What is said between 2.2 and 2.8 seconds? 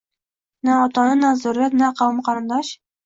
qarindosh…